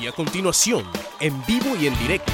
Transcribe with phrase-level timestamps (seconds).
[0.00, 0.84] Y a continuación,
[1.20, 2.32] en vivo y en directo,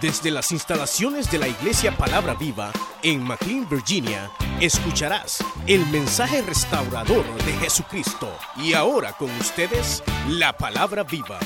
[0.00, 4.30] desde las instalaciones de la Iglesia Palabra Viva en McLean, Virginia,
[4.60, 8.32] escucharás el mensaje restaurador de Jesucristo.
[8.56, 11.40] Y ahora con ustedes, la Palabra Viva.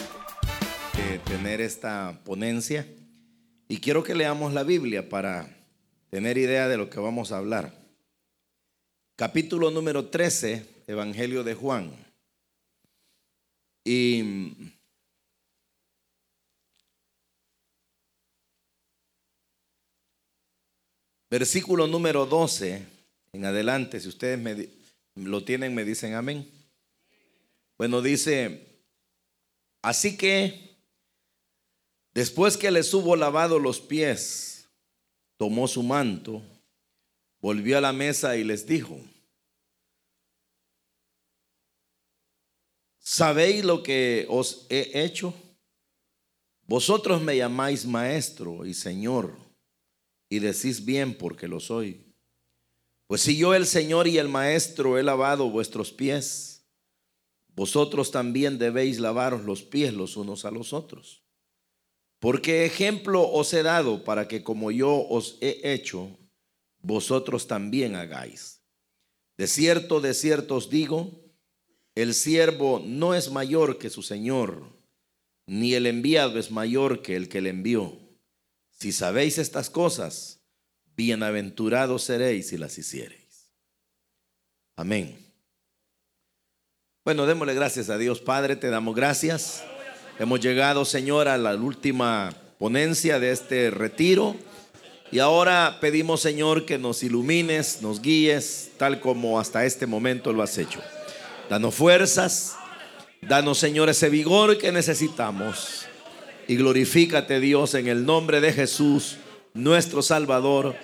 [0.96, 2.86] De tener esta ponencia
[3.66, 5.48] y quiero que leamos la Biblia para
[6.10, 7.72] tener idea de lo que vamos a hablar.
[9.16, 11.90] Capítulo número 13, Evangelio de Juan.
[13.84, 14.74] Y
[21.36, 22.86] Versículo número 12
[23.32, 24.68] en adelante, si ustedes me,
[25.16, 26.48] lo tienen, me dicen amén.
[27.76, 28.64] Bueno, dice,
[29.82, 30.76] así que
[32.12, 34.68] después que les hubo lavado los pies,
[35.36, 36.40] tomó su manto,
[37.40, 38.96] volvió a la mesa y les dijo,
[43.00, 45.34] ¿sabéis lo que os he hecho?
[46.68, 49.43] Vosotros me llamáis maestro y señor
[50.34, 52.12] y decís bien porque lo soy.
[53.06, 56.66] Pues si yo el Señor y el Maestro he lavado vuestros pies,
[57.54, 61.22] vosotros también debéis lavaros los pies los unos a los otros.
[62.18, 66.18] Porque ejemplo os he dado para que como yo os he hecho,
[66.80, 68.60] vosotros también hagáis.
[69.38, 71.22] De cierto, de cierto os digo,
[71.94, 74.64] el siervo no es mayor que su Señor,
[75.46, 78.03] ni el enviado es mayor que el que le envió.
[78.84, 80.40] Si sabéis estas cosas,
[80.94, 83.50] bienaventurados seréis si las hiciereis.
[84.76, 85.16] Amén.
[87.02, 89.64] Bueno, démosle gracias a Dios Padre, te damos gracias.
[90.18, 94.36] Hemos llegado, Señor, a la última ponencia de este retiro.
[95.10, 100.42] Y ahora pedimos, Señor, que nos ilumines, nos guíes, tal como hasta este momento lo
[100.42, 100.82] has hecho.
[101.48, 102.54] Danos fuerzas,
[103.22, 105.86] danos, Señor, ese vigor que necesitamos
[106.48, 109.16] y glorifícate Dios en el nombre de Jesús,
[109.52, 110.76] nuestro Salvador.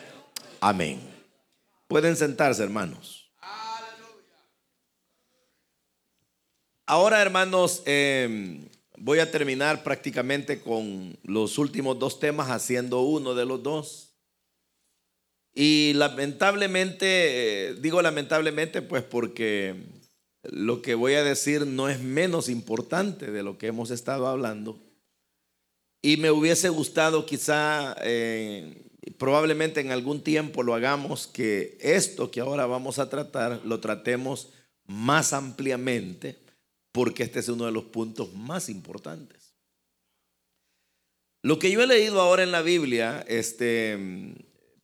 [0.61, 1.01] Amén.
[1.89, 3.31] Pueden sentarse, hermanos.
[6.87, 13.47] Ahora, hermanos, em, voy a terminar prácticamente con los últimos dos temas, haciendo uno de
[13.47, 14.17] los dos.
[15.55, 19.77] Y lamentablemente, eh, digo lamentablemente, pues porque
[20.43, 24.90] lo que voy a decir no es menos importante de lo que hemos estado hablando.
[26.03, 28.87] Y me hubiese gustado quizá, eh,
[29.19, 34.51] probablemente en algún tiempo lo hagamos, que esto que ahora vamos a tratar lo tratemos
[34.87, 36.39] más ampliamente,
[36.93, 39.55] porque este es uno de los puntos más importantes.
[41.43, 43.99] Lo que yo he leído ahora en la Biblia, este,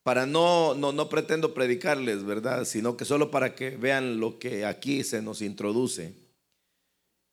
[0.03, 2.65] para no, no, no pretendo predicarles, ¿verdad?
[2.65, 6.26] Sino que solo para que vean lo que aquí se nos introduce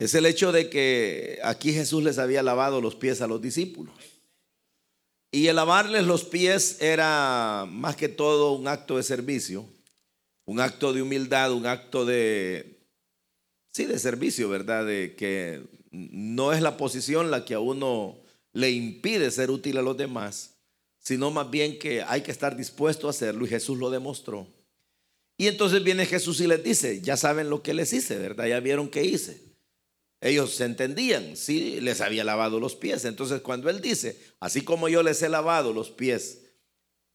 [0.04, 3.94] es el hecho de que aquí Jesús les había lavado los pies a los discípulos.
[5.32, 9.66] Y el lavarles los pies era más que todo un acto de servicio,
[10.46, 12.82] un acto de humildad, un acto de,
[13.72, 14.86] sí, de servicio, ¿verdad?
[14.86, 18.18] De que no es la posición la que a uno
[18.52, 20.56] le impide ser útil a los demás,
[21.00, 24.48] sino más bien que hay que estar dispuesto a hacerlo y Jesús lo demostró.
[25.38, 28.48] Y entonces viene Jesús y les dice, ya saben lo que les hice, ¿verdad?
[28.48, 29.53] Ya vieron qué hice.
[30.24, 33.04] Ellos se entendían, sí, les había lavado los pies.
[33.04, 36.44] Entonces cuando Él dice, así como yo les he lavado los pies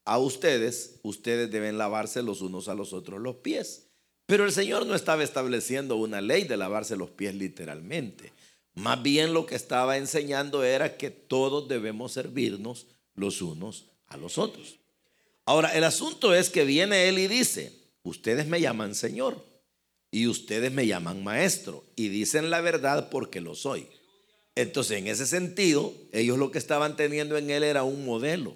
[0.05, 3.87] a ustedes, ustedes deben lavarse los unos a los otros los pies.
[4.27, 8.31] Pero el Señor no estaba estableciendo una ley de lavarse los pies literalmente.
[8.75, 14.37] Más bien lo que estaba enseñando era que todos debemos servirnos los unos a los
[14.37, 14.77] otros.
[15.45, 19.48] Ahora, el asunto es que viene Él y dice, ustedes me llaman Señor
[20.11, 23.87] y ustedes me llaman maestro y dicen la verdad porque lo soy.
[24.55, 28.55] Entonces, en ese sentido, ellos lo que estaban teniendo en él era un modelo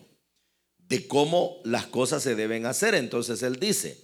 [0.78, 2.96] de cómo las cosas se deben hacer.
[2.96, 4.02] Entonces, él dice,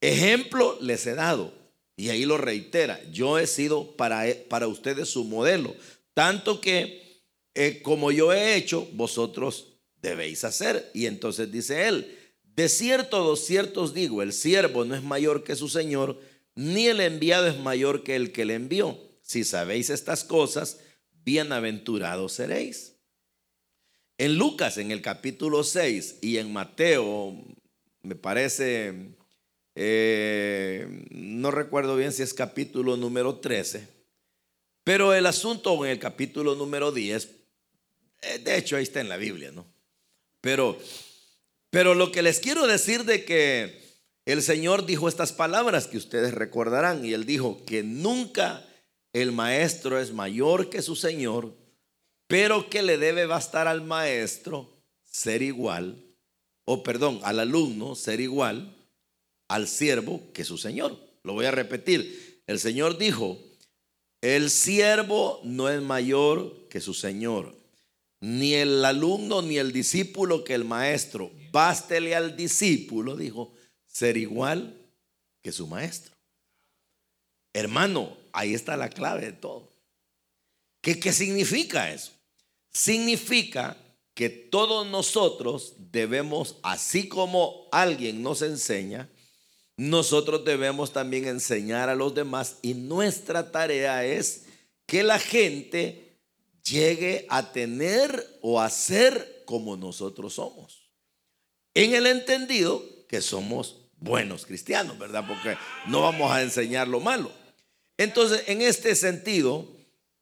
[0.00, 1.54] ejemplo les he dado.
[1.96, 5.74] Y ahí lo reitera, yo he sido para, para ustedes su modelo.
[6.14, 7.22] Tanto que
[7.54, 10.90] eh, como yo he hecho, vosotros debéis hacer.
[10.94, 12.19] Y entonces dice él,
[12.56, 16.20] de cierto, de cierto os digo, el siervo no es mayor que su señor,
[16.54, 18.98] ni el enviado es mayor que el que le envió.
[19.22, 20.80] Si sabéis estas cosas,
[21.24, 22.96] bienaventurados seréis.
[24.18, 27.34] En Lucas, en el capítulo 6, y en Mateo,
[28.02, 29.14] me parece,
[29.74, 33.86] eh, no recuerdo bien si es capítulo número 13,
[34.84, 37.30] pero el asunto en el capítulo número 10,
[38.22, 39.64] eh, de hecho ahí está en la Biblia, ¿no?
[40.40, 40.78] Pero
[41.70, 43.80] pero lo que les quiero decir de que
[44.26, 48.66] el Señor dijo estas palabras que ustedes recordarán y él dijo que nunca
[49.12, 51.52] el maestro es mayor que su señor,
[52.28, 54.70] pero que le debe bastar al maestro
[55.04, 56.04] ser igual,
[56.64, 58.76] o perdón, al alumno ser igual
[59.48, 60.96] al siervo que su señor.
[61.24, 62.40] Lo voy a repetir.
[62.46, 63.36] El Señor dijo,
[64.20, 67.56] el siervo no es mayor que su señor,
[68.20, 71.32] ni el alumno ni el discípulo que el maestro.
[71.50, 73.52] Bástele al discípulo, dijo,
[73.86, 74.80] ser igual
[75.42, 76.14] que su maestro.
[77.52, 79.72] Hermano, ahí está la clave de todo.
[80.80, 82.12] ¿Qué, qué significa eso?
[82.72, 83.76] Significa
[84.14, 89.10] que todos nosotros debemos, así como alguien nos enseña,
[89.76, 94.44] nosotros debemos también enseñar a los demás y nuestra tarea es
[94.86, 96.20] que la gente
[96.62, 100.79] llegue a tener o a ser como nosotros somos.
[101.80, 105.24] En el entendido que somos buenos cristianos, ¿verdad?
[105.26, 105.56] Porque
[105.86, 107.32] no vamos a enseñar lo malo.
[107.96, 109.66] Entonces, en este sentido,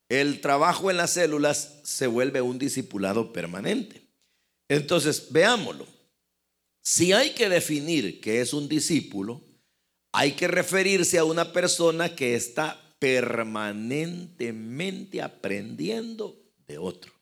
[0.09, 4.03] el trabajo en las células se vuelve un discipulado permanente.
[4.69, 5.89] Entonces, veámoslo.
[6.81, 9.43] Si hay que definir qué es un discípulo,
[10.13, 17.18] hay que referirse a una persona que está permanentemente aprendiendo de otro.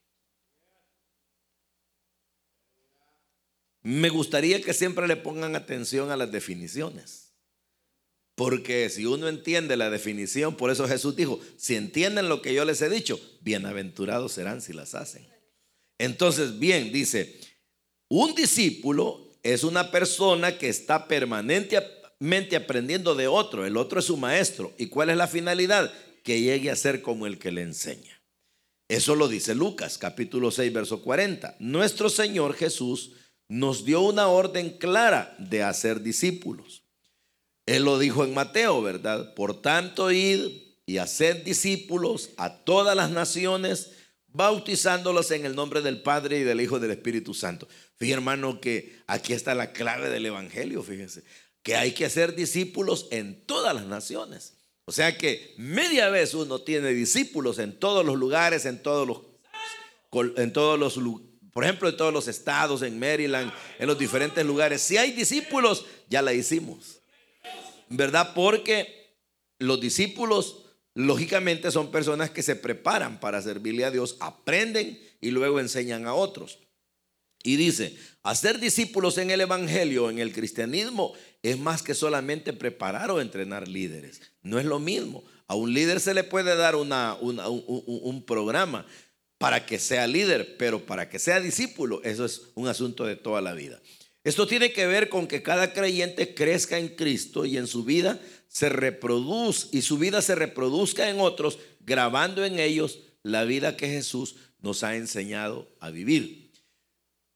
[3.86, 7.30] Me gustaría que siempre le pongan atención a las definiciones.
[8.34, 12.64] Porque si uno entiende la definición, por eso Jesús dijo, si entienden lo que yo
[12.64, 15.24] les he dicho, bienaventurados serán si las hacen.
[15.98, 17.38] Entonces, bien, dice,
[18.08, 24.16] un discípulo es una persona que está permanentemente aprendiendo de otro, el otro es su
[24.16, 24.74] maestro.
[24.78, 25.94] ¿Y cuál es la finalidad?
[26.24, 28.20] Que llegue a ser como el que le enseña.
[28.88, 31.54] Eso lo dice Lucas, capítulo 6, verso 40.
[31.60, 33.12] Nuestro Señor Jesús
[33.48, 36.82] nos dio una orden clara de hacer discípulos.
[37.66, 39.34] Él lo dijo en Mateo, ¿verdad?
[39.34, 43.92] Por tanto, id y haced discípulos a todas las naciones,
[44.28, 47.66] bautizándolos en el nombre del Padre y del Hijo y del Espíritu Santo.
[47.96, 51.24] Fíjense, hermano, que aquí está la clave del Evangelio, fíjense,
[51.62, 54.54] que hay que hacer discípulos en todas las naciones.
[54.84, 59.22] O sea que media vez uno tiene discípulos en todos los lugares, en todos los,
[60.36, 60.96] en todos los,
[61.56, 64.82] por ejemplo, en todos los estados, en Maryland, en los diferentes lugares.
[64.82, 67.00] Si hay discípulos, ya la hicimos.
[67.88, 68.32] ¿verdad?
[68.34, 69.16] Porque
[69.58, 75.58] los discípulos, lógicamente, son personas que se preparan para servirle a Dios, aprenden y luego
[75.58, 76.58] enseñan a otros.
[77.42, 83.10] Y dice, hacer discípulos en el Evangelio, en el cristianismo, es más que solamente preparar
[83.10, 84.20] o entrenar líderes.
[84.42, 85.24] No es lo mismo.
[85.46, 88.84] A un líder se le puede dar una, un, un programa
[89.38, 93.40] para que sea líder, pero para que sea discípulo, eso es un asunto de toda
[93.40, 93.80] la vida.
[94.24, 98.20] Esto tiene que ver con que cada creyente crezca en Cristo y en su vida
[98.48, 103.88] se reproduzca y su vida se reproduzca en otros, grabando en ellos la vida que
[103.88, 106.52] Jesús nos ha enseñado a vivir.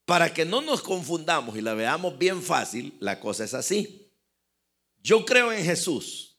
[0.05, 4.11] Para que no nos confundamos y la veamos bien fácil, la cosa es así.
[5.03, 6.39] Yo creo en Jesús,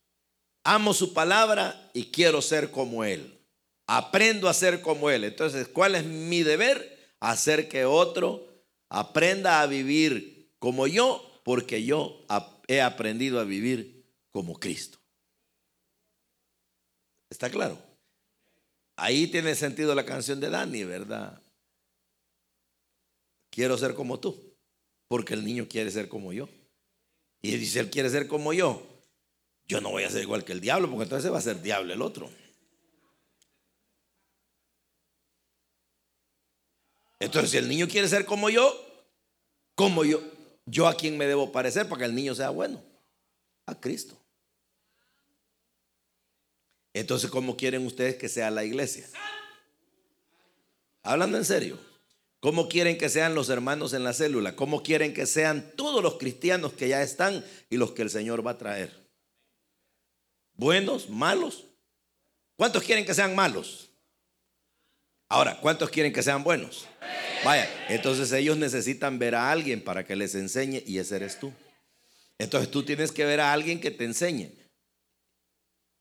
[0.63, 3.40] amo su palabra y quiero ser como Él.
[3.93, 5.25] Aprendo a ser como Él.
[5.25, 7.13] Entonces, ¿cuál es mi deber?
[7.19, 8.47] Hacer que otro
[8.87, 12.25] aprenda a vivir como yo, porque yo
[12.69, 14.97] he aprendido a vivir como Cristo.
[17.29, 17.77] ¿Está claro?
[18.95, 21.41] Ahí tiene sentido la canción de Dani, ¿verdad?
[23.49, 24.55] Quiero ser como tú,
[25.09, 26.47] porque el niño quiere ser como yo.
[27.41, 28.87] Y dice, él quiere ser como yo.
[29.65, 31.93] Yo no voy a ser igual que el diablo, porque entonces va a ser diablo
[31.93, 32.29] el otro.
[37.21, 38.73] Entonces, si el niño quiere ser como yo,
[39.75, 40.21] como yo,
[40.65, 42.83] yo a quién me debo parecer para que el niño sea bueno.
[43.67, 44.17] A Cristo.
[46.93, 49.07] Entonces, ¿cómo quieren ustedes que sea la iglesia?
[51.03, 51.77] Hablando en serio.
[52.39, 54.55] ¿Cómo quieren que sean los hermanos en la célula?
[54.55, 58.45] ¿Cómo quieren que sean todos los cristianos que ya están y los que el Señor
[58.45, 58.91] va a traer?
[60.55, 61.07] ¿Buenos?
[61.07, 61.65] ¿Malos?
[62.55, 63.90] ¿Cuántos quieren que sean malos?
[65.31, 66.87] Ahora, ¿cuántos quieren que sean buenos?
[67.45, 71.53] Vaya, entonces ellos necesitan ver a alguien para que les enseñe y ese eres tú.
[72.37, 74.51] Entonces tú tienes que ver a alguien que te enseñe.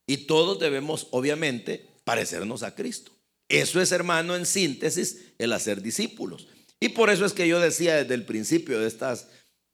[0.04, 3.12] Y todos debemos, obviamente, parecernos a Cristo.
[3.49, 6.49] Eso es, hermano, en síntesis, el hacer discípulos.
[6.80, 9.28] Y por eso es que yo decía desde el principio de estas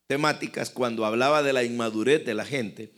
[0.06, 2.92] temáticas, cuando hablaba de la inmadurez de la gente,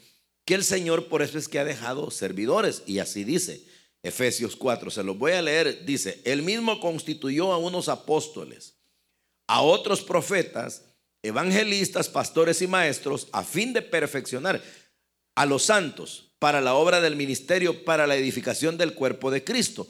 [0.45, 2.83] que el Señor por eso es que ha dejado servidores.
[2.85, 3.63] Y así dice,
[4.03, 8.77] Efesios 4, se los voy a leer, dice, él mismo constituyó a unos apóstoles,
[9.47, 10.85] a otros profetas,
[11.23, 14.63] evangelistas, pastores y maestros, a fin de perfeccionar
[15.35, 19.89] a los santos, para la obra del ministerio, para la edificación del cuerpo de Cristo.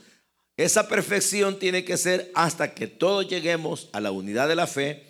[0.57, 5.07] Esa perfección tiene que ser hasta que todos lleguemos a la unidad de la fe,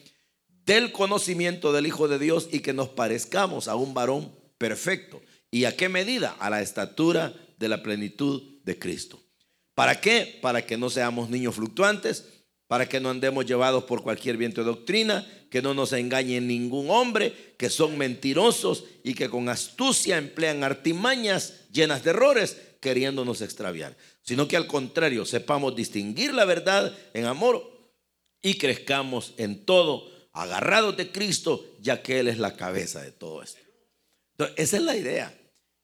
[0.64, 5.23] del conocimiento del Hijo de Dios y que nos parezcamos a un varón perfecto.
[5.50, 6.37] ¿Y a qué medida?
[6.40, 9.20] A la estatura de la plenitud de Cristo.
[9.75, 10.38] ¿Para qué?
[10.42, 12.26] Para que no seamos niños fluctuantes,
[12.68, 16.90] para que no andemos llevados por cualquier viento de doctrina, que no nos engañe ningún
[16.90, 23.96] hombre, que son mentirosos y que con astucia emplean artimañas llenas de errores, queriéndonos extraviar,
[24.22, 27.96] sino que al contrario sepamos distinguir la verdad en amor
[28.42, 33.42] y crezcamos en todo, agarrados de Cristo, ya que Él es la cabeza de todo
[33.42, 33.58] esto.
[34.32, 35.34] Entonces, esa es la idea.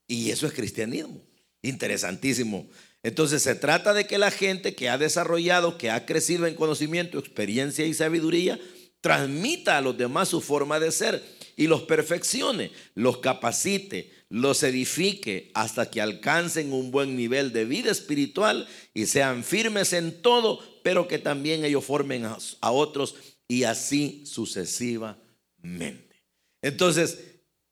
[0.07, 1.21] Y eso es cristianismo.
[1.65, 2.69] Interesantísimo.
[3.03, 7.19] Entonces se trata de que la gente que ha desarrollado, que ha crecido en conocimiento,
[7.19, 8.61] experiencia y sabiduría,
[9.01, 11.25] transmita a los demás su forma de ser
[11.57, 17.91] y los perfeccione, los capacite, los edifique hasta que alcancen un buen nivel de vida
[17.91, 23.15] espiritual y sean firmes en todo, pero que también ellos formen a, otros
[23.49, 26.25] y así sucesivamente.
[26.61, 27.19] Entonces,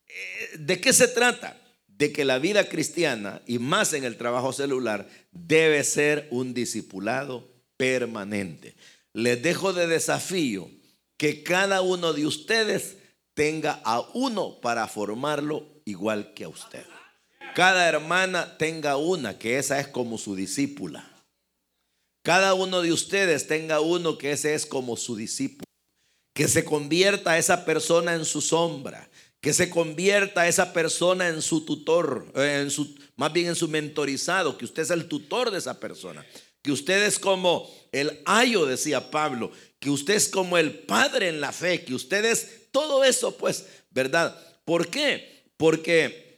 [0.07, 1.62] eh, ¿de qué se trata?
[2.03, 7.49] De que la vida cristiana, y más en el trabajo celular, debe ser un discipulado
[7.77, 8.75] permanente.
[9.13, 10.69] Les dejo de desafío
[11.17, 12.97] que cada uno de ustedes
[13.35, 16.85] tenga a uno para formarlo igual que a usted.
[17.55, 21.09] Cada hermana tenga una, que esa es como su discípula.
[22.25, 25.67] Cada uno de ustedes tenga uno que ese es como su discípulo.
[26.35, 29.09] Que se convierta esa persona en su sombra.
[29.43, 33.69] Que se convierta esa persona en su tutor, eh, en su, más bien en su
[33.69, 36.25] mentorizado, que usted es el tutor de esa persona,
[36.63, 41.43] que usted es como el ayo, decía Pablo, que usted es como el padre en
[41.43, 44.35] la fe, que usted es todo eso, pues, ¿verdad?
[44.65, 45.45] ¿Por qué?
[45.59, 46.32] Porque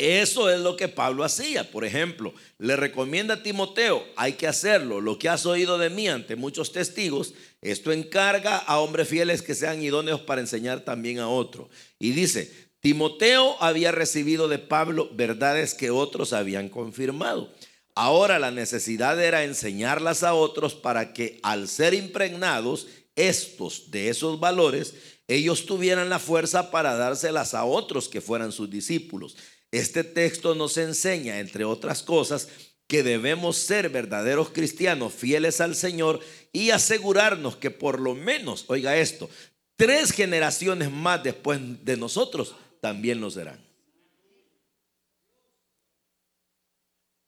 [0.00, 1.70] eso es lo que Pablo hacía.
[1.70, 5.02] Por ejemplo, le recomienda a Timoteo, hay que hacerlo.
[5.02, 9.54] Lo que has oído de mí ante muchos testigos, esto encarga a hombres fieles que
[9.54, 11.68] sean idóneos para enseñar también a otros.
[11.98, 17.52] Y dice, Timoteo había recibido de Pablo verdades que otros habían confirmado.
[17.94, 24.40] Ahora la necesidad era enseñarlas a otros para que al ser impregnados estos de esos
[24.40, 24.94] valores,
[25.28, 29.36] ellos tuvieran la fuerza para dárselas a otros que fueran sus discípulos.
[29.70, 32.48] Este texto nos enseña, entre otras cosas,
[32.88, 36.18] que debemos ser verdaderos cristianos fieles al Señor
[36.52, 39.30] y asegurarnos que por lo menos, oiga esto,
[39.76, 43.64] tres generaciones más después de nosotros también lo serán.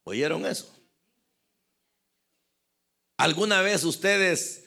[0.05, 0.75] ¿Oyeron eso?
[3.17, 4.65] ¿Alguna vez ustedes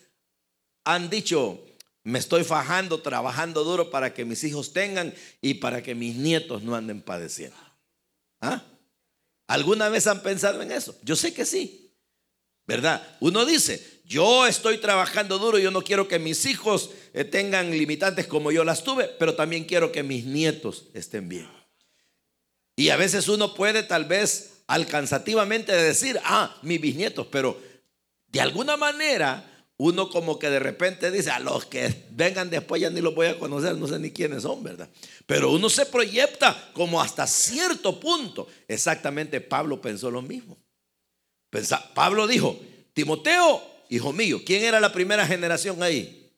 [0.86, 1.65] han dicho,
[2.06, 6.62] me estoy fajando, trabajando duro para que mis hijos tengan y para que mis nietos
[6.62, 7.58] no anden padeciendo?
[8.40, 8.64] ¿Ah?
[9.48, 10.96] ¿Alguna vez han pensado en eso?
[11.02, 11.92] Yo sé que sí.
[12.68, 13.18] ¿Verdad?
[13.20, 18.28] Uno dice, yo estoy trabajando duro, yo no quiero que mis hijos eh, tengan limitantes
[18.28, 21.50] como yo las tuve, pero también quiero que mis nietos estén bien.
[22.76, 27.60] Y a veces uno puede tal vez alcanzativamente decir, ah, mis bisnietos, pero
[28.28, 32.90] de alguna manera uno como que de repente dice, a los que vengan después ya
[32.90, 34.90] ni los voy a conocer, no sé ni quiénes son, ¿verdad?
[35.26, 38.48] Pero uno se proyecta como hasta cierto punto.
[38.68, 40.58] Exactamente Pablo pensó lo mismo.
[41.94, 42.60] Pablo dijo,
[42.94, 46.32] Timoteo, hijo mío, ¿quién era la primera generación ahí?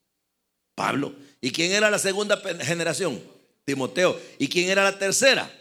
[0.73, 1.13] Pablo.
[1.39, 3.21] ¿Y quién era la segunda generación?
[3.65, 4.19] Timoteo.
[4.39, 5.51] ¿Y quién era la tercera?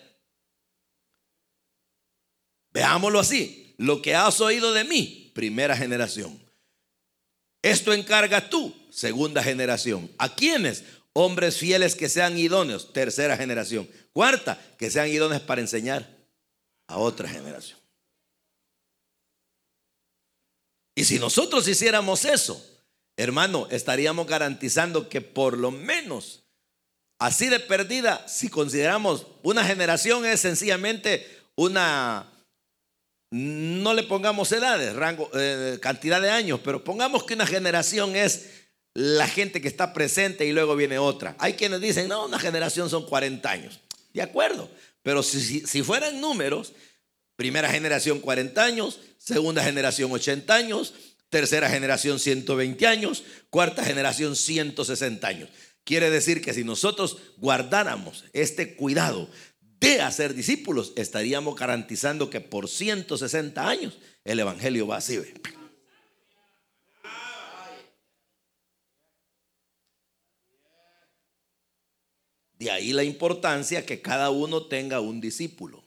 [2.72, 3.74] Veámoslo así.
[3.78, 6.45] Lo que has oído de mí, primera generación.
[7.66, 10.08] Esto encarga tú, segunda generación.
[10.18, 10.84] ¿A quiénes?
[11.12, 13.90] Hombres fieles que sean idóneos, tercera generación.
[14.12, 16.08] Cuarta, que sean idóneos para enseñar
[16.86, 17.76] a otra generación.
[20.94, 22.64] Y si nosotros hiciéramos eso,
[23.16, 26.44] hermano, estaríamos garantizando que por lo menos,
[27.18, 32.30] así de perdida, si consideramos una generación es sencillamente una,
[33.30, 38.46] no le pongamos edades, rango, eh, cantidad de años, pero pongamos que una generación es
[38.94, 41.36] la gente que está presente y luego viene otra.
[41.38, 43.80] Hay quienes dicen, no, una generación son 40 años.
[44.12, 44.70] De acuerdo,
[45.02, 46.72] pero si, si fueran números,
[47.36, 50.94] Primera generación 40 años, segunda generación 80 años,
[51.28, 55.50] tercera generación 120 años, cuarta generación 160 años.
[55.84, 59.28] Quiere decir que si nosotros guardáramos este cuidado
[59.80, 65.18] de hacer discípulos, estaríamos garantizando que por 160 años el Evangelio va así.
[72.58, 75.84] De ahí la importancia que cada uno tenga un discípulo.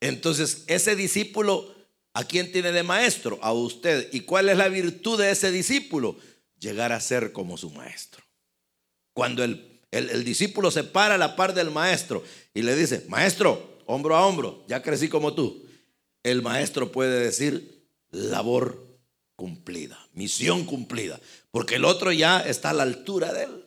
[0.00, 1.74] Entonces, ese discípulo,
[2.12, 3.38] ¿a quién tiene de maestro?
[3.42, 4.08] A usted.
[4.12, 6.16] ¿Y cuál es la virtud de ese discípulo?
[6.58, 8.22] Llegar a ser como su maestro.
[9.14, 12.22] Cuando el, el, discípulo se para a la par del maestro
[12.54, 15.66] y le dice, maestro, hombro a hombro, ya crecí como tú.
[16.22, 18.86] El maestro puede decir, labor
[19.36, 21.18] cumplida, misión cumplida,
[21.50, 23.64] porque el otro ya está a la altura de él.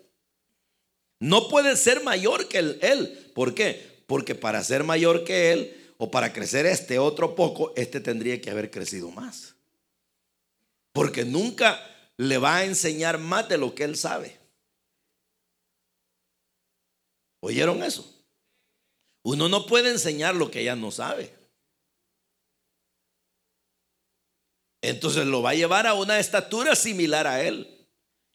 [1.20, 3.32] No puede ser mayor que él.
[3.34, 4.04] ¿Por qué?
[4.08, 8.50] Porque para ser mayor que él, o para crecer este otro poco, este tendría que
[8.50, 9.56] haber crecido más.
[10.92, 11.82] Porque nunca
[12.18, 14.43] le va a enseñar más de lo que él sabe.
[17.44, 18.10] ¿Oyeron eso?
[19.26, 21.34] Uno no puede enseñar lo que ya no sabe.
[24.82, 27.86] Entonces lo va a llevar a una estatura similar a él.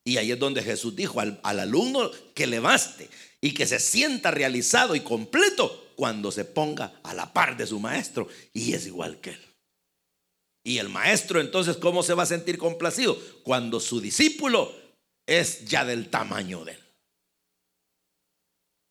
[0.04, 3.08] Y ahí es donde Jesús dijo al, al alumno que le baste
[3.40, 7.80] y que se sienta realizado y completo cuando se ponga a la par de su
[7.80, 9.46] maestro y es igual que él.
[10.62, 13.18] Y el maestro entonces, ¿cómo se va a sentir complacido?
[13.42, 14.70] Cuando su discípulo
[15.26, 16.88] es ya del tamaño de él.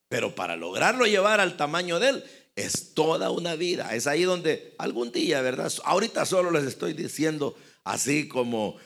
[0.08, 2.24] Pero para lograrlo llevar al tamaño de él
[2.56, 3.94] es toda una vida.
[3.94, 5.72] Es ahí donde algún día, ¿verdad?
[5.84, 8.76] Ahorita solo les estoy diciendo así como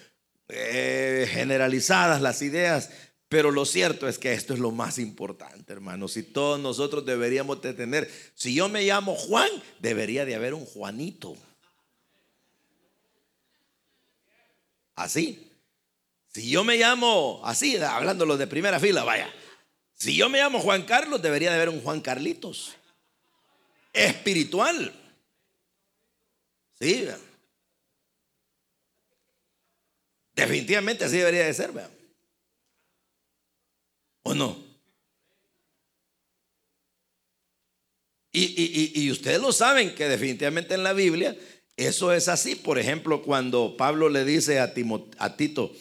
[0.49, 2.91] eh, generalizadas las ideas,
[3.29, 6.17] pero lo cierto es que esto es lo más importante, hermanos.
[6.19, 9.49] Y todos nosotros deberíamos de tener, si yo me llamo Juan,
[9.79, 11.35] debería de haber un Juanito.
[14.95, 15.49] Así.
[16.29, 19.33] Si yo me llamo así, hablándolo de primera fila, vaya.
[20.03, 22.75] Si yo me llamo Juan Carlos, debería de haber un Juan Carlitos.
[23.93, 24.93] Espiritual.
[26.81, 27.07] Sí.
[30.35, 31.93] Definitivamente así debería de ser, vean.
[34.25, 34.59] ¿O no?
[38.33, 41.39] Y, ustedes lo saben que definitivamente en la Biblia
[41.77, 42.57] eso es así.
[42.57, 44.75] Por ejemplo, cuando Pablo le dice a,
[45.19, 45.73] a Tito,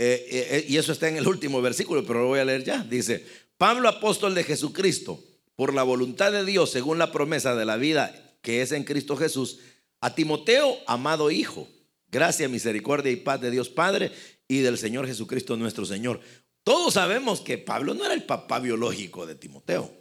[0.00, 2.62] eh, eh, eh, y eso está en el último versículo, pero lo voy a leer
[2.62, 2.84] ya.
[2.84, 5.20] Dice, Pablo apóstol de Jesucristo,
[5.56, 9.16] por la voluntad de Dios, según la promesa de la vida que es en Cristo
[9.16, 9.58] Jesús,
[10.00, 11.68] a Timoteo, amado Hijo,
[12.12, 14.12] gracia, misericordia y paz de Dios Padre
[14.46, 16.20] y del Señor Jesucristo nuestro Señor.
[16.62, 19.92] Todos sabemos que Pablo no era el papá biológico de Timoteo.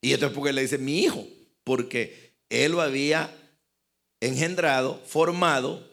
[0.00, 1.24] Y esto es porque le dice mi hijo,
[1.62, 3.32] porque él lo había
[4.20, 5.88] engendrado, formado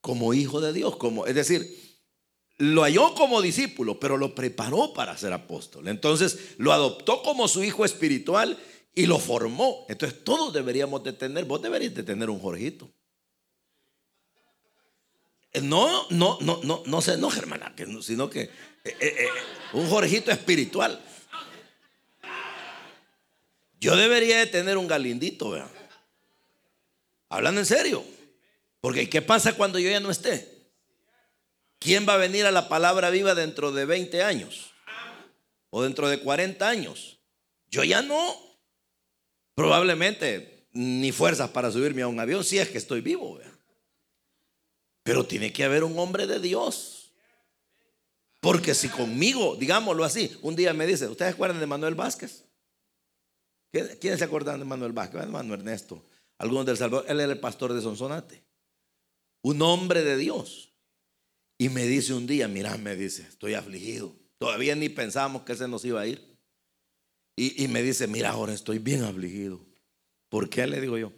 [0.00, 1.87] como hijo de Dios, como es decir,
[2.58, 5.88] lo halló como discípulo, pero lo preparó para ser apóstol.
[5.88, 8.58] Entonces lo adoptó como su hijo espiritual
[8.94, 9.86] y lo formó.
[9.88, 12.90] Entonces todos deberíamos de tener, vos deberías de tener un Jorgito.
[15.62, 18.50] No, no, no, no, no se enoje, hermana, sino que eh,
[18.84, 19.28] eh, eh,
[19.72, 21.00] un Jorgito espiritual.
[23.80, 25.70] Yo debería de tener un galindito, ¿verdad?
[27.28, 28.04] Hablando en serio.
[28.80, 30.57] Porque ¿qué pasa cuando yo ya no esté?
[31.78, 34.72] ¿Quién va a venir a la palabra viva dentro de 20 años?
[35.70, 37.20] ¿O dentro de 40 años?
[37.68, 38.36] Yo ya no.
[39.54, 43.40] Probablemente ni fuerzas para subirme a un avión si es que estoy vivo.
[45.02, 46.98] Pero tiene que haber un hombre de Dios
[48.40, 52.44] porque si conmigo, digámoslo así, un día me dice, ¿ustedes acuerdan de Manuel Vázquez?
[53.70, 55.26] ¿Quiénes se acuerdan de Manuel Vázquez?
[55.26, 56.04] Manuel Ernesto.
[56.38, 57.04] Algunos del Salvador.
[57.08, 58.44] Él era el pastor de Sonsonate.
[59.42, 60.67] Un hombre de Dios.
[61.58, 64.14] Y me dice un día, mira, me dice, estoy afligido.
[64.38, 66.24] Todavía ni pensamos que ese nos iba a ir.
[67.36, 69.60] Y, y me dice, mira, ahora estoy bien afligido.
[70.28, 70.66] ¿Por qué?
[70.66, 71.12] Le digo yo.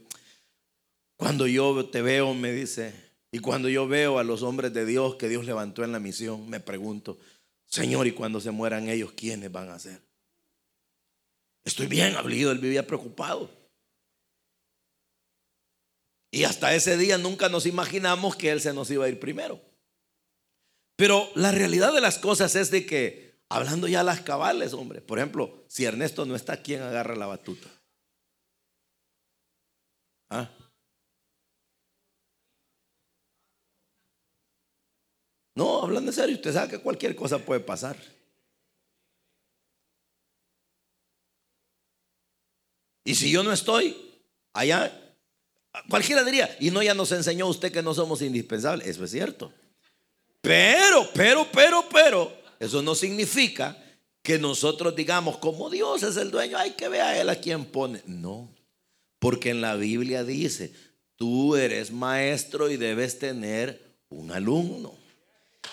[1.16, 2.94] Cuando yo te veo, me dice,
[3.30, 6.48] y cuando yo veo a los hombres de Dios que Dios levantó en la misión,
[6.48, 7.18] me pregunto,
[7.66, 10.00] Señor, ¿y cuando se mueran ellos, quiénes van a ser?
[11.62, 13.50] Estoy bien hablado, él vivía preocupado.
[16.32, 19.60] Y hasta ese día nunca nos imaginamos que él se nos iba a ir primero.
[21.00, 25.18] Pero la realidad de las cosas es de que, hablando ya las cabales, hombre, por
[25.18, 27.70] ejemplo, si Ernesto no está, ¿quién agarra la batuta?
[30.28, 30.50] ¿Ah?
[35.54, 37.96] No, hablando en serio, usted sabe que cualquier cosa puede pasar.
[43.04, 43.96] Y si yo no estoy
[44.52, 45.16] allá,
[45.88, 49.50] cualquiera diría, y no ya nos enseñó usted que no somos indispensables, eso es cierto.
[50.40, 53.76] Pero, pero, pero, pero, eso no significa
[54.22, 57.64] que nosotros digamos, como Dios es el dueño, hay que ver a Él a quien
[57.64, 58.02] pone.
[58.06, 58.54] No,
[59.18, 60.72] porque en la Biblia dice,
[61.16, 64.94] tú eres maestro y debes tener un alumno.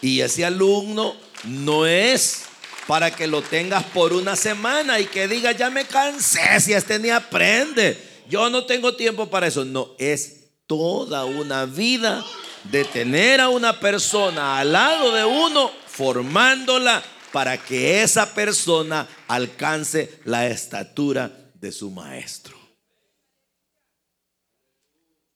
[0.02, 2.44] Y ese alumno no es
[2.88, 7.00] para que lo tengas por una semana y que diga, ya me cansé si este
[7.00, 7.98] ni aprende.
[8.30, 9.66] yo no tengo tiempo para eso.
[9.66, 12.24] No, es toda una vida
[12.72, 20.20] de tener a una persona al lado de uno, formándola para que esa persona alcance
[20.26, 22.58] la estatura de su maestro.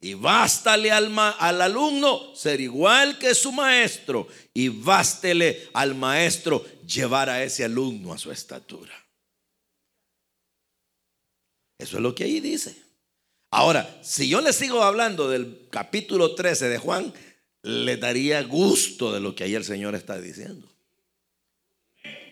[0.04, 4.28] Y bástale al, al, alumno ser igual que su maestro.
[4.52, 8.94] Y bástele al maestro llevar a ese alumno a su estatura.
[11.78, 12.91] Eso es lo que ahí dice.
[13.52, 17.14] Ahora, si yo le sigo hablando del capítulo 13 de Juan,
[17.64, 20.72] le daría gusto de lo que ahí el Señor está diciendo.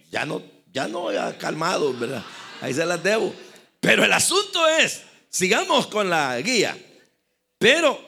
[0.10, 2.24] Ya no, ya no, ha calmado, ¿verdad?
[2.62, 3.36] Ahí se las debo.
[3.82, 6.78] Pero el asunto es, sigamos con la guía.
[7.58, 8.00] Pero,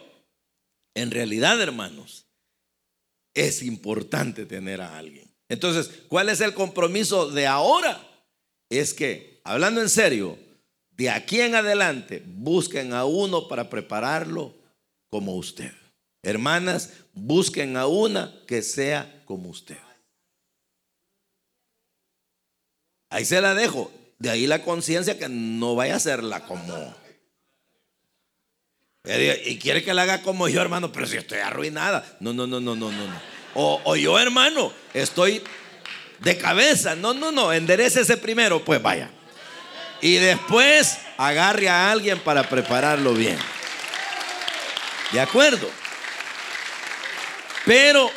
[0.95, 2.26] en realidad, hermanos,
[3.34, 5.30] es importante tener a alguien.
[5.50, 8.02] Entonces, ¿cuál es el compromiso de ahora?
[8.69, 10.39] Es que, hablando en serio,
[11.01, 14.53] de aquí en adelante, busquen a uno para prepararlo
[15.09, 15.71] como usted.
[16.21, 19.79] Hermanas, busquen a una que sea como usted.
[23.09, 23.91] Ahí se la dejo.
[24.19, 26.95] De ahí la conciencia que no vaya a hacerla como.
[29.03, 32.05] Y quiere que la haga como yo, hermano, pero si estoy arruinada.
[32.19, 33.21] No, no, no, no, no, no.
[33.55, 35.41] O, o yo, hermano, estoy
[36.19, 36.95] de cabeza.
[36.95, 37.51] No, no, no.
[37.51, 39.11] ese primero, pues vaya.
[40.01, 43.37] Y después agarre a alguien para prepararlo bien.
[45.11, 45.69] ¿De acuerdo?
[47.65, 48.09] Pero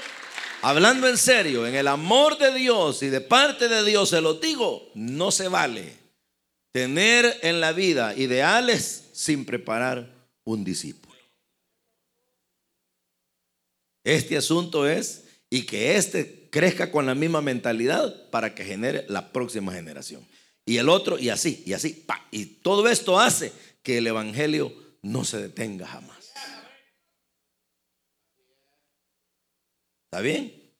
[0.62, 4.35] hablando en serio, en el amor de Dios y de parte de Dios, se lo
[4.35, 5.97] digo, no se vale
[6.73, 10.12] tener en la vida ideales sin preparar
[10.44, 11.14] un discípulo.
[14.05, 19.33] Este asunto es y que éste crezca con la misma mentalidad para que genere la
[19.33, 20.27] próxima generación.
[20.66, 25.24] Y el otro, y así, y así, y todo esto hace que el Evangelio no
[25.24, 26.33] se detenga jamás.
[30.07, 30.72] ¿Está bien?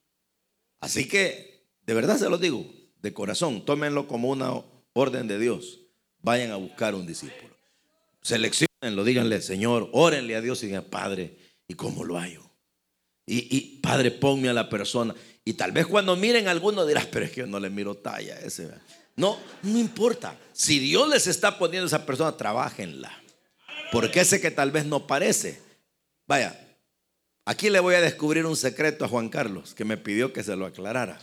[0.79, 2.65] Así que, de verdad se lo digo,
[3.01, 5.81] de corazón, tómenlo como una orden de Dios.
[6.21, 7.55] Vayan a buscar un discípulo.
[8.21, 12.41] Seleccionenlo, díganle, Señor, órenle a Dios y digan, Padre, ¿y cómo lo hallo?
[13.27, 15.13] Y, y, Padre, ponme a la persona.
[15.43, 17.95] Y tal vez cuando miren a alguno dirás, pero es que yo no le miro
[17.95, 18.71] talla ese.
[19.15, 20.37] No, no importa.
[20.53, 23.11] Si Dios les está poniendo a esa persona, trabajenla.
[23.91, 25.61] Porque ese que tal vez no parece.
[26.27, 26.65] Vaya,
[27.47, 30.55] Aquí le voy a descubrir un secreto a Juan Carlos que me pidió que se
[30.55, 31.19] lo aclarara.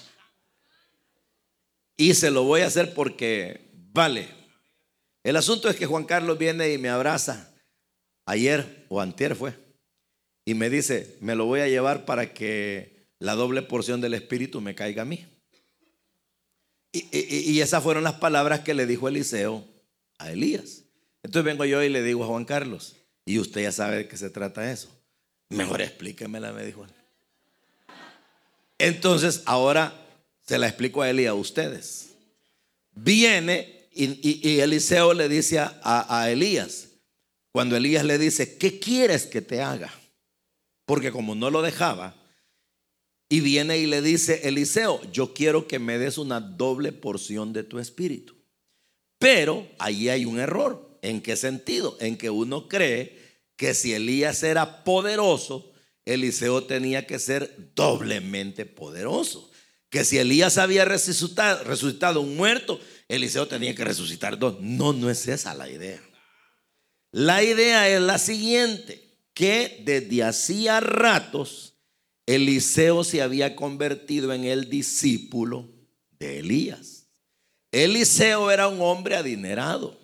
[1.97, 4.29] Y se lo voy a hacer porque vale.
[5.25, 7.53] El asunto es que Juan Carlos viene y me abraza.
[8.25, 9.55] Ayer o antier fue.
[10.45, 14.61] Y me dice, me lo voy a llevar para que la doble porción del Espíritu
[14.61, 15.27] me caiga a mí.
[16.93, 19.67] Y, esas fueron las palabras que le dijo Eliseo
[20.19, 20.83] a Elías.
[21.23, 24.17] Entonces vengo yo y le digo a Juan Carlos, y usted ya sabe de qué
[24.17, 24.89] se trata eso.
[25.49, 26.91] Mejor explíquemela, me dijo él.
[28.79, 29.95] Entonces, ahora
[30.47, 32.11] se la explico a él y a ustedes.
[32.93, 36.89] Viene y, Eliseo le dice a Elías,
[37.53, 39.93] cuando Elías le dice, ¿qué quieres que te haga?
[40.87, 42.17] Porque como no lo dejaba,
[43.33, 47.65] y viene y le dice, Eliseo, yo quiero que me des una doble porción de
[47.65, 48.37] tu espíritu.
[49.19, 50.99] Pero ahí hay un error.
[51.01, 51.97] ¿En qué sentido?
[51.99, 55.73] En que uno cree que si Elías era poderoso,
[56.05, 59.51] Eliseo tenía que ser doblemente poderoso.
[59.89, 64.61] Que si Elías había resucitado, resucitado un muerto, Eliseo tenía que resucitar dos.
[64.61, 66.03] No, no es esa la idea.
[67.13, 71.72] La idea es la siguiente, que desde hacía ratos
[72.27, 75.69] Eliseo se había convertido en el discípulo
[76.19, 77.09] de Elías.
[77.73, 79.99] Eliseo era un hombre adinerado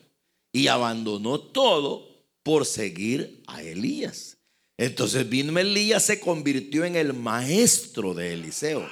[0.53, 2.09] y abandonó todo
[2.43, 4.39] por seguir a Elías.
[4.77, 8.89] Entonces vino Elías, se convirtió en el maestro de Eliseo.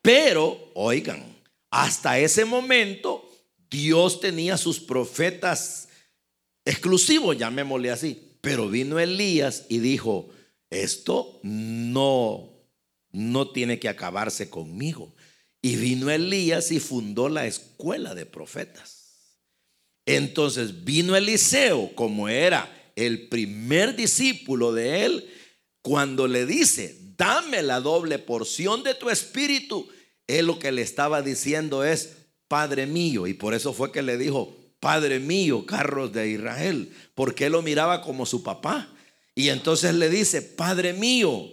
[0.00, 1.36] Pero, oigan,
[1.70, 3.28] hasta ese momento
[3.68, 5.88] Dios tenía sus profetas
[6.64, 8.22] exclusivos, llamémosle así.
[8.40, 10.30] Pero vino Elías y dijo,
[10.70, 12.50] esto no,
[13.10, 15.14] no tiene que acabarse conmigo.
[15.60, 18.98] Y vino Elías y fundó la escuela de profetas.
[20.06, 25.28] Entonces vino Eliseo, como era el primer discípulo de él,
[25.82, 29.88] cuando le dice, dame la doble porción de tu espíritu,
[30.26, 32.16] él lo que le estaba diciendo es,
[32.48, 37.46] Padre mío, y por eso fue que le dijo, Padre mío, Carlos de Israel, porque
[37.46, 38.88] él lo miraba como su papá.
[39.38, 41.52] Y entonces le dice, Padre mío,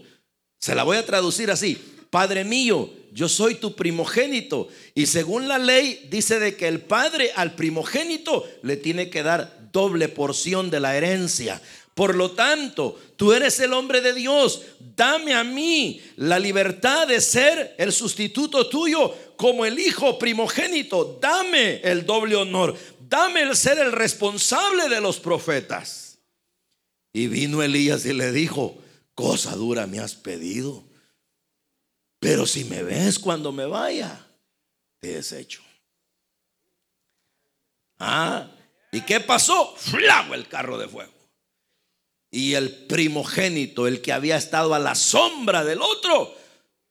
[0.59, 1.77] se la voy a traducir así,
[2.09, 4.69] Padre mío, yo soy tu primogénito.
[4.95, 9.69] Y según la ley dice de que el padre al primogénito le tiene que dar
[9.71, 11.61] doble porción de la herencia.
[11.93, 14.63] Por lo tanto, tú eres el hombre de Dios.
[14.95, 21.19] Dame a mí la libertad de ser el sustituto tuyo como el hijo primogénito.
[21.21, 22.75] Dame el doble honor.
[22.99, 26.04] Dame el ser el responsable de los profetas.
[27.15, 28.77] Y vino Elías y le dijo,
[29.13, 30.83] cosa dura me has pedido.
[32.19, 34.27] Pero si me ves cuando me vaya,
[34.99, 35.61] te desecho.
[37.99, 38.51] Ah,
[38.91, 39.73] ¿y qué pasó?
[39.77, 41.13] Flago el carro de fuego.
[42.31, 46.35] Y el primogénito, el que había estado a la sombra del otro,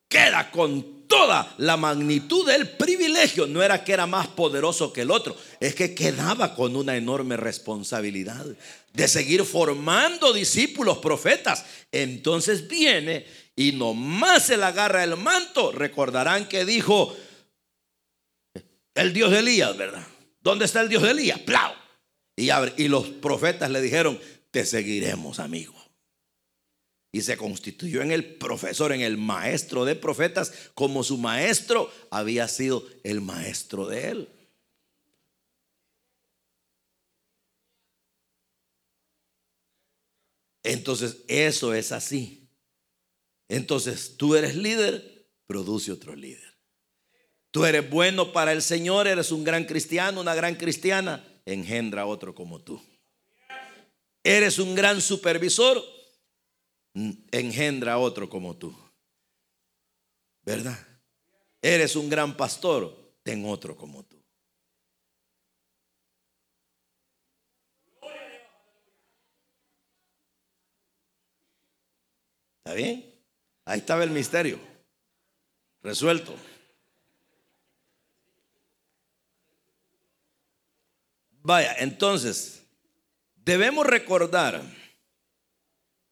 [0.09, 3.47] queda con toda la magnitud del privilegio.
[3.47, 7.37] No era que era más poderoso que el otro, es que quedaba con una enorme
[7.37, 8.45] responsabilidad
[8.93, 11.65] de seguir formando discípulos, profetas.
[11.93, 15.73] Entonces viene y nomás se le agarra el manto.
[15.73, 17.15] Recordarán que dijo
[18.95, 20.07] el Dios de Elías, ¿verdad?
[20.41, 21.39] ¿Dónde está el Dios de Elías?
[21.41, 21.73] ¡Plau!
[22.37, 25.84] Y, y los profetas le dijeron, te seguiremos, amigo.
[27.15, 32.49] Y se constituyó en el profesor, en el maestro de profetas, como su maestro había
[32.49, 34.29] sido el maestro de él.
[40.65, 42.49] Entonces, eso es así.
[43.49, 46.59] Entonces, tú eres líder, produce otro líder.
[47.53, 52.35] Tú eres bueno para el Señor, eres un gran cristiano, una gran cristiana, engendra otro
[52.35, 52.83] como tú.
[54.25, 55.94] Eres un gran supervisor,
[57.31, 58.75] engendra otro como tú.
[60.43, 60.79] ¿Verdad?
[61.61, 64.23] Eres un gran pastor, ten otro como tú.
[72.59, 73.15] ¿Está bien?
[73.67, 74.59] Ahí estaba el misterio.
[75.83, 76.35] Resuelto.
[81.43, 82.65] Vaya, entonces,
[83.45, 84.63] Debemos recordar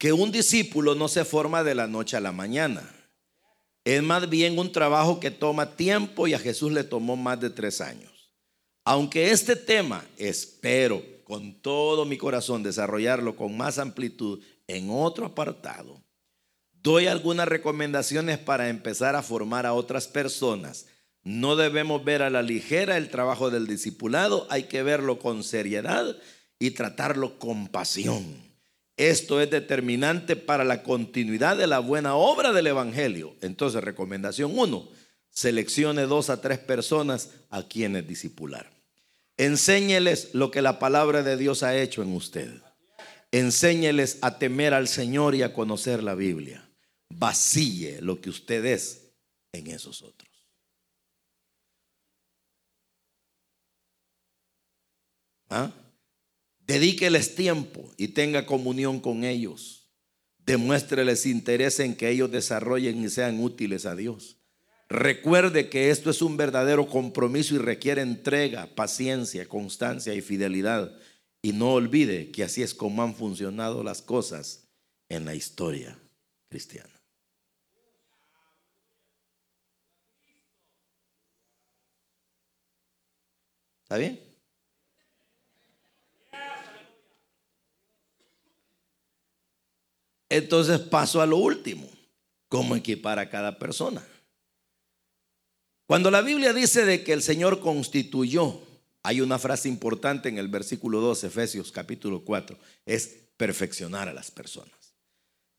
[0.02, 2.82] que un discípulo no se forma de la noche a la mañana.
[3.84, 7.50] Es más bien un trabajo que toma tiempo y a Jesús le tomó más de
[7.50, 8.34] tres años.
[8.84, 16.02] Aunque este tema espero con todo mi corazón desarrollarlo con más amplitud en otro apartado,
[16.72, 20.86] doy algunas recomendaciones para empezar a formar a otras personas.
[21.22, 26.16] No debemos ver a la ligera el trabajo del discipulado, hay que verlo con seriedad
[26.58, 28.51] y tratarlo con pasión.
[28.96, 33.34] Esto es determinante para la continuidad de la buena obra del Evangelio.
[33.40, 34.88] Entonces, recomendación uno,
[35.30, 38.70] seleccione dos a tres personas a quienes discipular.
[39.38, 42.52] Enséñeles lo que la palabra de Dios ha hecho en usted.
[43.30, 46.68] Enséñeles a temer al Señor y a conocer la Biblia.
[47.08, 49.14] Vacíe lo que usted es
[49.52, 50.30] en esos otros.
[55.48, 55.70] ¿Ah?
[56.72, 59.90] Dedíqueles tiempo y tenga comunión con ellos.
[60.38, 64.38] Demuéstreles interés en que ellos desarrollen y sean útiles a Dios.
[64.88, 70.98] Recuerde que esto es un verdadero compromiso y requiere entrega, paciencia, constancia y fidelidad.
[71.42, 74.66] Y no olvide que así es como han funcionado las cosas
[75.10, 75.98] en la historia
[76.48, 76.88] cristiana.
[83.82, 84.31] ¿Está bien?
[90.32, 91.86] Entonces paso a lo último,
[92.48, 94.02] cómo equipar a cada persona.
[95.86, 98.62] Cuando la Biblia dice de que el Señor constituyó,
[99.02, 104.30] hay una frase importante en el versículo 2, Efesios capítulo 4, es perfeccionar a las
[104.30, 104.94] personas.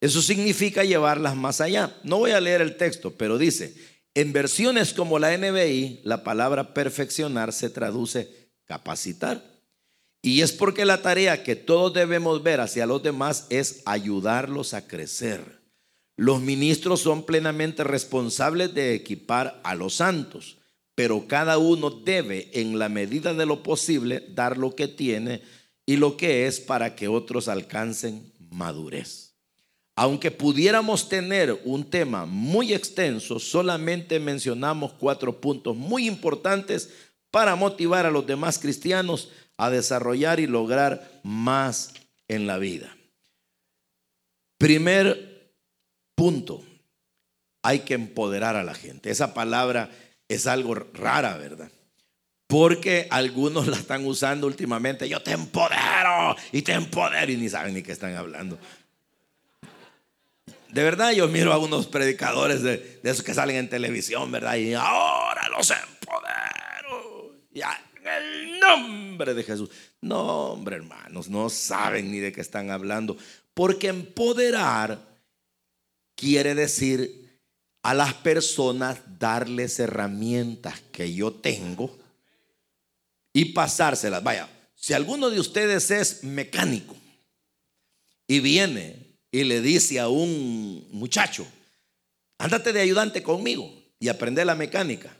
[0.01, 1.95] Eso significa llevarlas más allá.
[2.03, 3.75] No voy a leer el texto, pero dice,
[4.15, 9.52] en versiones como la NBI, la palabra perfeccionar se traduce capacitar.
[10.25, 14.87] Y es porque la tarea que todos debemos ver hacia los demás es ayudarlos a
[14.87, 15.59] crecer.
[16.15, 20.59] Los ministros son plenamente responsables de equipar a los santos,
[20.95, 25.41] pero cada uno debe, en la medida de lo posible, dar lo que tiene
[25.85, 29.33] y lo que es para que otros alcancen madurez.
[29.97, 36.91] Aunque pudiéramos tener un tema muy extenso, solamente mencionamos cuatro puntos muy importantes
[37.29, 41.93] para motivar a los demás cristianos a desarrollar y lograr más
[42.27, 42.95] en la vida.
[44.57, 45.51] Primer
[46.15, 46.63] punto,
[47.61, 49.09] hay que empoderar a la gente.
[49.09, 49.89] Esa palabra
[50.27, 51.71] es algo rara, ¿verdad?
[52.47, 55.09] Porque algunos la están usando últimamente.
[55.09, 58.59] Yo te empodero y te empodero y ni saben ni qué están hablando.
[60.69, 64.55] de verdad yo miro a unos predicadores de, esos que salen en televisión, ¿verdad?
[64.55, 67.35] Y ahora los empodero.
[67.51, 69.69] Ya, en el nombre de Jesús.
[70.01, 73.17] No, hombre, hermanos, no saben ni de qué están hablando.
[73.53, 74.99] Porque empoderar
[76.15, 77.41] quiere decir
[77.81, 81.97] a las personas darles herramientas que yo tengo
[83.33, 84.23] y pasárselas.
[84.23, 86.95] Vaya, si alguno de ustedes es mecánico
[88.27, 91.45] y viene y le dice a un muchacho,
[92.37, 95.15] ándate de ayudante conmigo y aprende la mecánica.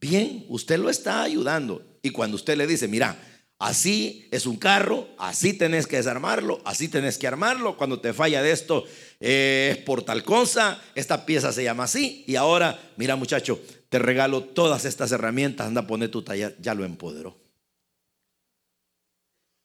[0.00, 1.84] Bien, usted lo está ayudando.
[2.02, 3.20] Y cuando usted le dice, mira,
[3.58, 8.42] así es un carro, así tenés que desarmarlo, así tenés que armarlo, cuando te falla
[8.42, 8.86] de esto
[9.20, 12.24] eh, es por tal cosa, esta pieza se llama así.
[12.26, 13.60] Y ahora, mira muchacho,
[13.90, 17.38] te regalo todas estas herramientas, anda a poner tu talla, ya lo empoderó.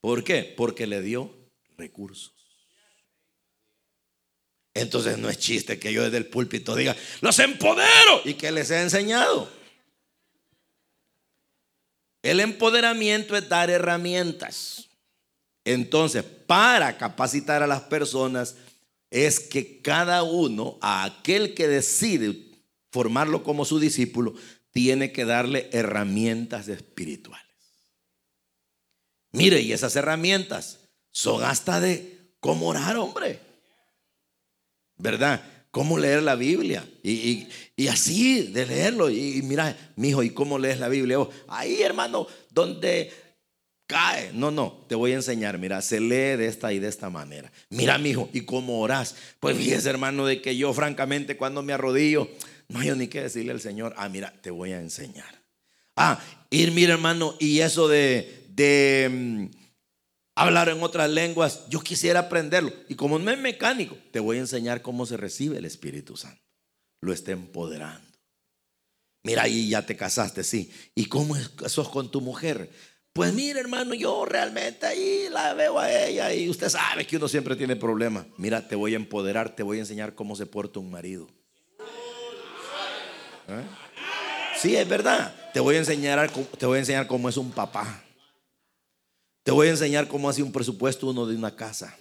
[0.02, 0.54] ¿Por qué?
[0.56, 1.34] Porque le dio
[1.78, 2.34] recursos.
[4.74, 8.70] Entonces no es chiste que yo desde el púlpito diga, los empodero y que les
[8.72, 9.50] he enseñado.
[12.26, 14.90] El empoderamiento es dar herramientas.
[15.64, 18.56] Entonces, para capacitar a las personas
[19.12, 22.36] es que cada uno, a aquel que decide
[22.90, 24.34] formarlo como su discípulo,
[24.72, 27.46] tiene que darle herramientas espirituales.
[29.32, 30.80] Mire, y esas herramientas
[31.12, 33.40] son hasta de cómo orar, hombre.
[34.98, 35.44] ¿Verdad?
[35.76, 36.88] Cómo leer la Biblia.
[37.04, 37.50] Y,
[37.90, 39.10] así de leerlo.
[39.10, 41.18] Y, mira, mi hijo, ¿y cómo lees la Biblia?
[41.50, 43.12] Ahí, hermano, donde
[43.86, 44.32] cae.
[44.32, 45.58] No, no, te voy a enseñar.
[45.58, 47.52] Mira, se lee de esta y de esta manera.
[47.72, 49.18] Mira, mi hijo, ¿y cómo oras?
[49.42, 52.30] Pues fíjese, hermano, de que yo, francamente, cuando me arrodillo,
[52.70, 53.94] no hay ni qué decirle al Señor.
[53.98, 55.42] Ah, mira, te voy a enseñar.
[55.98, 59.65] Ah, ir, mira, hermano, y eso de, de mm,
[60.36, 62.72] hablar en otras lenguas, yo quisiera aprenderlo.
[62.88, 66.42] Y como no es mecánico, te voy a enseñar cómo se recibe el Espíritu Santo.
[67.02, 68.06] Lo está empoderando.
[69.24, 70.72] Mira, ahí ya te casaste, sí.
[70.94, 71.36] ¿Y cómo
[71.68, 72.70] sos con tu mujer?
[73.12, 77.28] Pues mira, hermano, yo realmente ahí la veo a ella y usted sabe que uno
[77.28, 78.26] siempre tiene problemas.
[78.38, 81.28] Mira, te voy a empoderar, te voy a enseñar cómo se porta un marido.
[83.48, 83.64] ¿Eh?
[84.60, 85.34] Sí, es verdad.
[85.54, 88.05] Te voy a enseñar, te voy a enseñar cómo es un papá.
[89.46, 91.96] Te voy a enseñar cómo hace un presupuesto uno de una casa.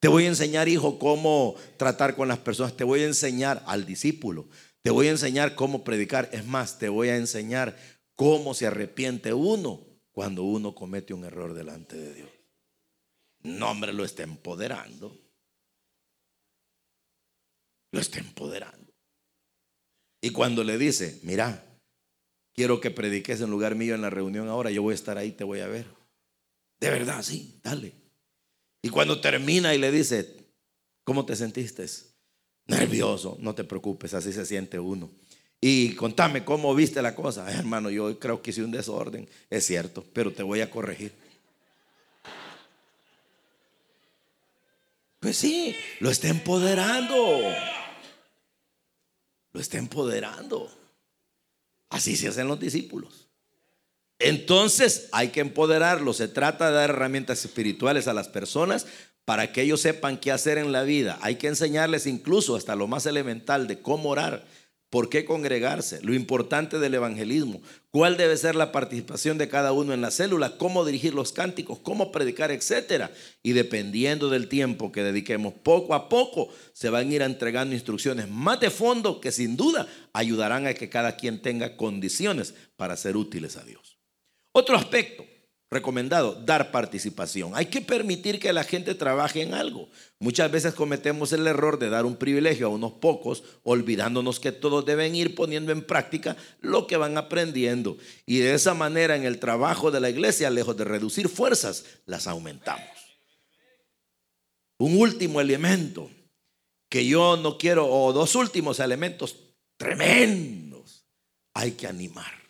[0.00, 2.74] Te voy a enseñar, hijo, cómo tratar con las personas.
[2.74, 4.48] Te voy a enseñar al discípulo.
[4.80, 6.30] Te voy a enseñar cómo predicar.
[6.32, 7.76] Es más, te voy a enseñar
[8.14, 12.30] cómo se arrepiente uno cuando uno comete un error delante de Dios.
[13.42, 15.20] No, hombre, lo está empoderando.
[17.90, 18.94] Lo está empoderando.
[20.22, 21.62] Y cuando le dice, mira,
[22.54, 25.32] quiero que prediques en lugar mío en la reunión ahora, yo voy a estar ahí,
[25.32, 26.05] te voy a ver.
[26.80, 27.94] De verdad, sí, dale.
[28.82, 30.36] Y cuando termina y le dice,
[31.04, 31.86] ¿cómo te sentiste?
[32.66, 35.10] Nervioso, no te preocupes, así se siente uno.
[35.60, 37.50] Y contame cómo viste la cosa.
[37.50, 39.28] hermano, yo creo que hice un desorden.
[39.50, 41.12] Es cierto, pero te voy a corregir.
[45.20, 47.14] Pues sí, lo está empoderando.
[49.52, 50.70] Lo está empoderando.
[51.88, 53.25] Así se hacen los discípulos.
[54.18, 56.12] Entonces hay que empoderarlo.
[56.12, 58.86] Se trata de dar herramientas espirituales a las personas
[59.24, 61.18] para que ellos sepan qué hacer en la vida.
[61.20, 64.44] Hay que enseñarles incluso hasta lo más elemental de cómo orar
[64.88, 66.00] ¿Por qué congregarse?
[66.02, 67.60] Lo importante del evangelismo.
[67.90, 70.56] ¿Cuál debe ser la participación de cada uno en la célula?
[70.58, 71.80] ¿Cómo dirigir los cánticos?
[71.80, 72.52] ¿Cómo predicar?
[72.52, 73.10] Etcétera.
[73.42, 78.30] Y dependiendo del tiempo que dediquemos, poco a poco se van a ir entregando instrucciones
[78.30, 83.16] más de fondo que sin duda ayudarán a que cada quien tenga condiciones para ser
[83.16, 83.95] útiles a Dios.
[84.58, 85.22] Otro aspecto
[85.70, 87.52] recomendado, dar participación.
[87.54, 89.90] Hay que permitir que la gente trabaje en algo.
[90.18, 94.86] Muchas veces cometemos el error de dar un privilegio a unos pocos, olvidándonos que todos
[94.86, 97.98] deben ir poniendo en práctica lo que van aprendiendo.
[98.24, 102.26] Y de esa manera en el trabajo de la iglesia, lejos de reducir fuerzas, las
[102.26, 102.88] aumentamos.
[104.78, 106.10] Un último elemento
[106.88, 109.36] que yo no quiero, o dos últimos elementos
[109.76, 111.04] tremendos,
[111.52, 112.45] hay que animar.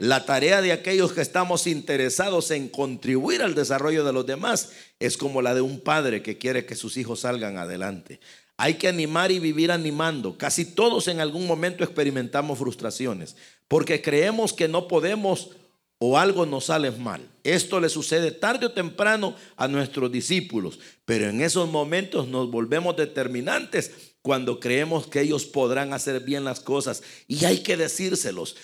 [0.00, 5.18] La tarea de aquellos que estamos interesados en contribuir al desarrollo de los demás es
[5.18, 8.18] como la de un padre que quiere que sus hijos salgan adelante.
[8.56, 10.38] Hay que animar y vivir animando.
[10.38, 13.36] Casi todos en algún momento experimentamos frustraciones
[13.68, 15.50] porque creemos que no podemos
[15.98, 17.20] o algo nos sale mal.
[17.44, 22.96] Esto le sucede tarde o temprano a nuestros discípulos, pero en esos momentos nos volvemos
[22.96, 23.90] determinantes
[24.22, 28.56] cuando creemos que ellos podrán hacer bien las cosas y hay que decírselos.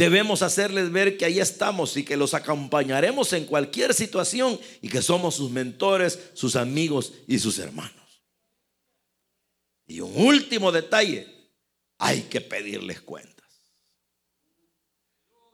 [0.00, 5.02] Debemos hacerles ver que ahí estamos y que los acompañaremos en cualquier situación y que
[5.02, 8.24] somos sus mentores, sus amigos y sus hermanos.
[9.86, 11.26] Y un último detalle,
[11.98, 13.46] hay que pedirles cuentas.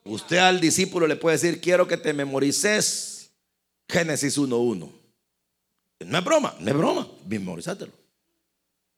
[0.05, 3.33] Usted al discípulo le puede decir, quiero que te memorices
[3.89, 4.93] Génesis 1.1.
[6.07, 7.93] No es broma, no es broma, memorizátelo.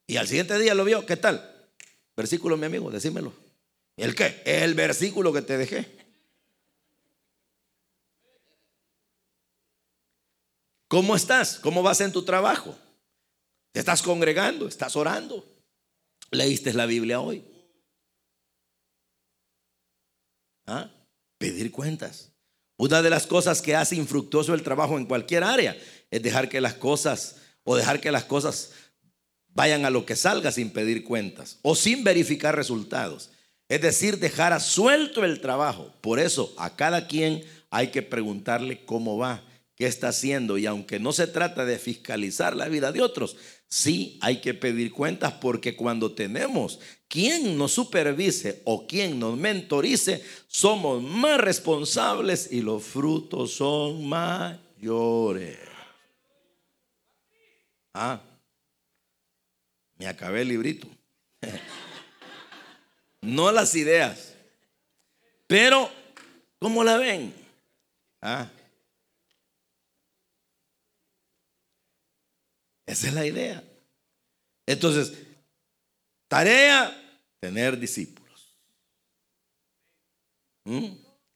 [0.07, 1.71] Y al siguiente día lo vio, ¿qué tal?
[2.15, 3.48] Versículo, mi amigo, decímelo.
[3.99, 4.41] ¿El qué?
[4.47, 5.99] El versículo que te dejé.
[10.87, 11.59] ¿Cómo estás?
[11.59, 12.79] ¿Cómo vas en tu trabajo?
[13.73, 14.69] ¿Te estás congregando?
[14.69, 15.45] ¿Estás orando?
[16.31, 17.45] ¿Leíste la Biblia hoy?
[20.67, 20.91] ¿Ah?
[21.37, 22.31] Pedir cuentas.
[22.77, 25.77] Una de las cosas que hace infructuoso el trabajo en cualquier área
[26.11, 28.71] es dejar que las cosas o dejar que las cosas
[29.49, 33.31] vayan a lo que salga sin pedir cuentas o sin verificar resultados.
[33.69, 35.93] Es decir, dejar a suelto el trabajo.
[36.01, 39.43] Por eso a cada quien hay que preguntarle cómo va
[39.79, 40.59] qué está haciendo.
[40.59, 43.37] Y aunque no se trata de fiscalizar la vida de otros,
[43.69, 50.23] sí hay que pedir cuentas porque cuando tenemos quien nos supervise o quien nos mentorice,
[50.47, 55.59] somos más responsables y los frutos son mayores.
[57.93, 58.21] Ah,
[59.97, 60.89] me acabé el librito.
[63.21, 64.35] no las ideas.
[65.47, 65.91] Pero,
[66.59, 67.35] ¿cómo la ven?
[68.21, 68.51] Ah,
[72.89, 73.63] Esa es la idea.
[74.65, 75.13] Entonces,
[76.27, 78.57] tarea, tener discípulos.
[80.65, 80.87] ¿Mm?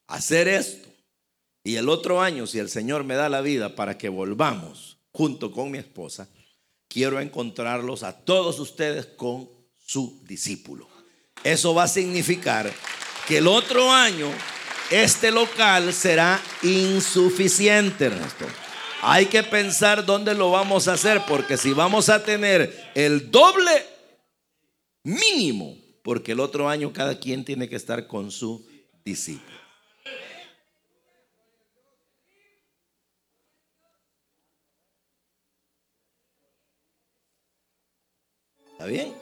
[0.06, 0.88] Hacer esto.
[1.62, 5.52] Y el otro año, si el Señor me da la vida para que volvamos junto
[5.52, 6.26] con mi esposa,
[6.88, 10.88] quiero encontrarlos a todos ustedes con su discípulo.
[11.44, 12.72] Eso va a significar
[13.26, 14.30] que el otro año
[14.90, 18.10] este local será insuficiente.
[19.00, 23.72] Hay que pensar dónde lo vamos a hacer, porque si vamos a tener el doble
[25.02, 28.64] mínimo, porque el otro año cada quien tiene que estar con su
[29.04, 29.50] discípulo.
[38.72, 39.21] ¿Está bien?